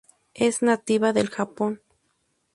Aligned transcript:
Es 0.33 0.63
nativa 0.63 1.13
del 1.13 1.29
Japón. 1.29 1.79